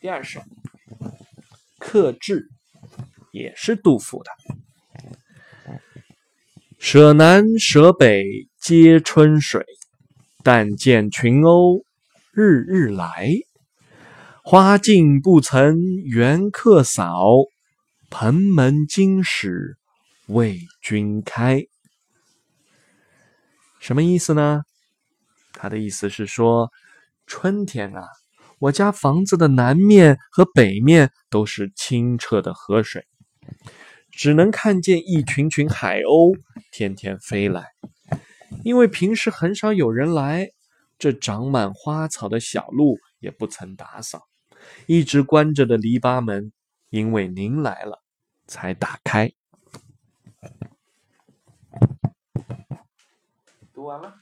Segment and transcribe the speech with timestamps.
[0.00, 0.40] 第二首
[1.78, 2.48] 《客至》
[3.32, 4.30] 也是杜甫的。
[6.78, 8.24] 舍南舍北
[8.58, 9.62] 皆春水，
[10.42, 11.82] 但见群鸥
[12.32, 13.28] 日日来。
[14.42, 15.76] 花径不曾
[16.06, 17.26] 缘客扫，
[18.08, 19.76] 蓬门今始
[20.28, 21.66] 为君开。
[23.78, 24.62] 什么意思呢？
[25.52, 26.70] 他的意思是说，
[27.26, 28.08] 春天啊，
[28.60, 33.06] 我家房子的南面和北面都是清澈的河水，
[34.10, 36.38] 只能看见一群群海鸥
[36.70, 37.68] 天天飞来。
[38.62, 40.50] 因为平时很少有人来，
[40.98, 44.28] 这长满花草的小路也不曾打扫，
[44.86, 46.52] 一直关着的篱笆门，
[46.90, 48.02] 因为您来了
[48.46, 49.32] 才打开。
[53.72, 54.16] 读完了。